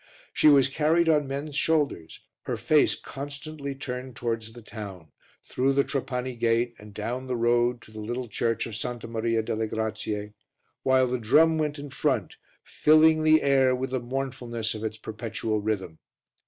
[0.33, 5.11] She was carried on men's shoulders, her face constantly turned towards the town,
[5.43, 9.43] through the Trapani gate and down the road to the little church of Santa Maria
[9.43, 10.33] delle Grazie,
[10.81, 15.61] while the drum went in front, filling the air with the mournfulness of its perpetual
[15.61, 15.99] rhythm.